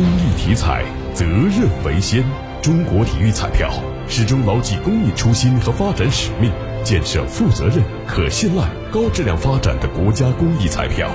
[0.00, 2.24] 公益体彩，责任为先。
[2.62, 3.70] 中国体育彩票
[4.08, 6.50] 始终牢记公益初心和发展使命，
[6.82, 11.10] 建设负责任、可信赖、高质量发展的国家公益彩票。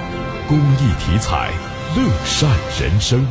[0.47, 1.51] 公益体彩，
[1.97, 2.47] 乐善
[2.79, 3.25] 人生。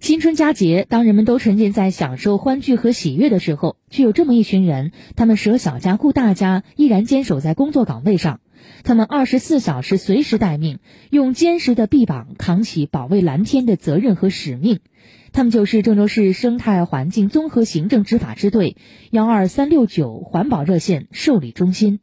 [0.00, 8.40] 新春佳节，当人们都沉浸在享受欢聚和喜悦的时候，却有这么一群人，他们舍小家顾大家，依然坚守在工作岗位上。
[8.84, 10.78] 他们二十四小时随时待命，
[11.10, 14.80] 用坚实的臂膀扛起保卫蓝天的责任和使命。
[15.32, 18.76] 他们就是郑州市生态环境综合行政执法支队
[19.10, 22.00] 幺二三六九环保热线受理中心。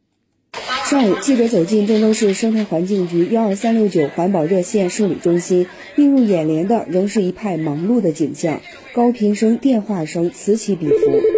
[0.88, 8.60] 上午，记者走进郑州市生态环境局幺二三六九环保热线受理中心，映入眼帘的仍是一派忙碌的景象，
[8.94, 11.33] 高频声电话声此起彼伏。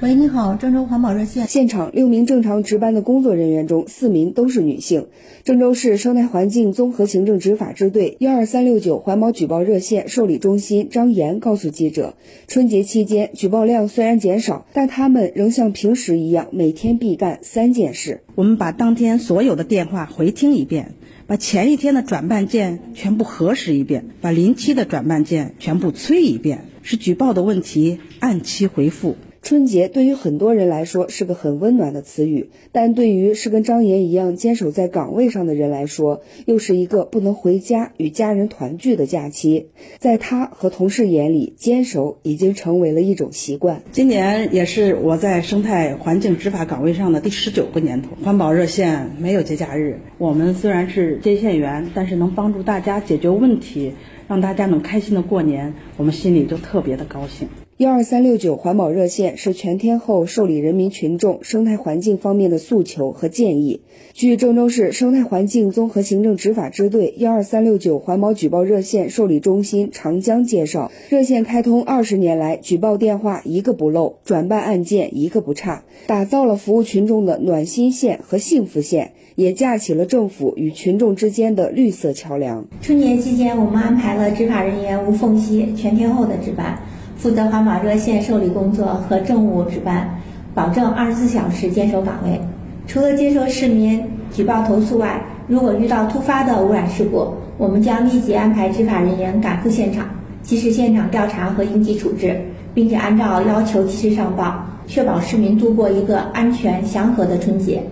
[0.00, 1.48] 喂，你好，郑州环保热线。
[1.48, 5.08] 现场六名正常值班的工作人员中，四名都是女性。
[5.42, 12.14] 郑州市生态环境综合行政执法支队幺二三六九环保举报热线受理中心张岩告诉记者，
[12.46, 18.20] 春节期间举报量虽然减少，但他们仍像平时一样，每天必干三件事。
[18.36, 20.94] 我们把当天所有的电话回听一遍，
[21.26, 29.16] 把前一天的转办件全部核实一遍，把临期的转办件全部催一遍，使举报的问题按期回复。
[29.48, 39.68] 春节对于很多人来说是个很温暖的词语，但对于是跟张岩一样坚守在岗位上的人来说，又是一个不能回家与家人团聚的假期。
[39.96, 43.80] 在他和同事眼里，坚守已经成为了一种习惯。
[43.90, 49.98] 今年也是我在生态环境执法岗位上的第十九个年头，环保热线没有节假日。
[50.18, 53.94] 我们虽然是接线员，但是能帮助大家解决问题，
[54.28, 57.48] 让大家能开心的过年，我们心里就特别的高兴。
[57.78, 63.82] 幺二三六九环保热线是全天候受理人民群众生态环境方面的诉求和建议。
[64.14, 82.66] 据郑州市生态环境综合行政执法支队幺二三六九环保举报热线受理中心长江介绍，热线开通二十年来，举报电话一个不漏，转办案件一个不差，打造了服务群众的暖心线和幸福线，也架起了政府与群众之间的绿色桥梁。
[82.82, 86.76] 春节期间，我们安排了执法人员无缝隙、全天候的值班。
[87.18, 90.08] 负责环保热线受理工作和政务值班，
[90.54, 92.40] 保证二十四小时坚守岗位。
[92.86, 94.00] 除了接受市民
[94.32, 97.26] 举报投诉外，如果遇到突发的污染事故，
[97.58, 100.06] 我们将立即安排执法人员赶赴现场，
[100.44, 102.40] 及时现场调查和应急处置，
[102.72, 107.82] 并且按照要求及时上报，确保市民度过一个安全祥和的春节。